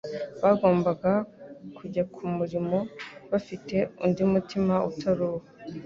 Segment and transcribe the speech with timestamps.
[0.41, 1.11] bagombaga
[1.77, 2.77] kujya ku murimo
[3.31, 5.41] bafite undi mutima utari uwo.